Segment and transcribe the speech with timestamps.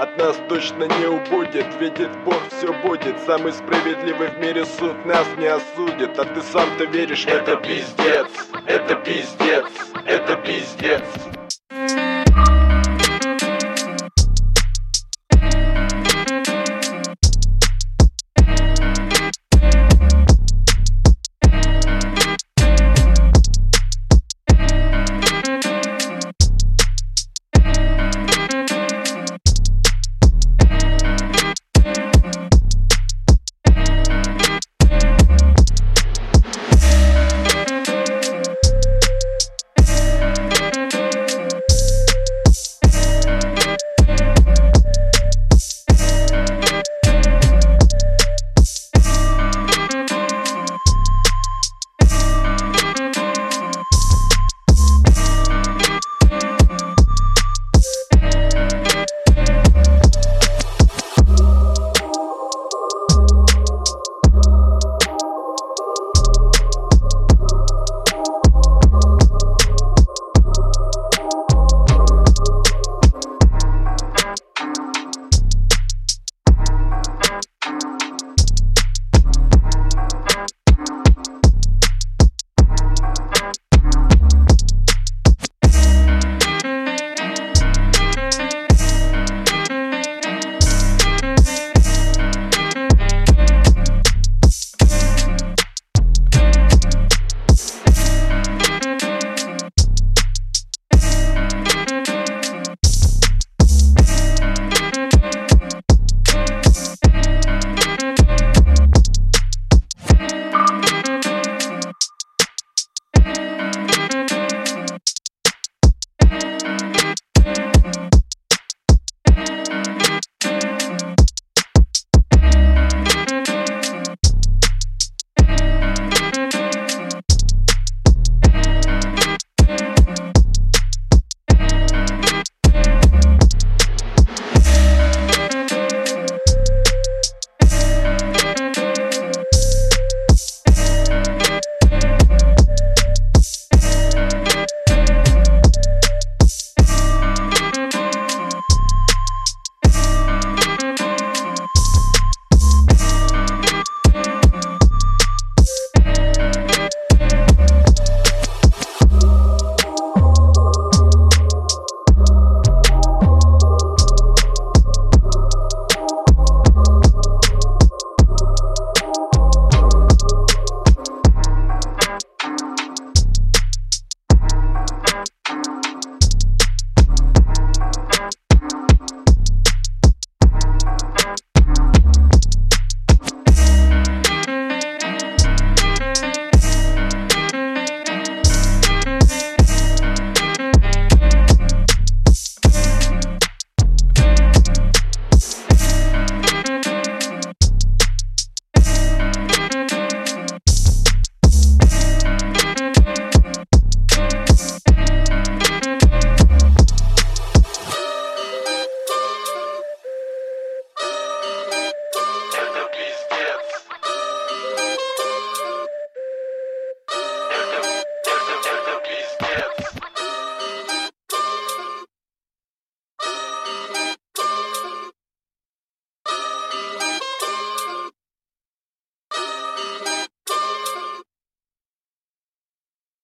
[0.00, 3.16] от нас точно не убудет Видит Бог, все будет.
[3.26, 6.18] Самый справедливый в мире суд нас не осудит.
[6.18, 7.56] А ты сам-то веришь Это?
[7.56, 8.28] пиздец,
[8.66, 9.66] это пиздец,
[10.06, 11.39] это пиздец.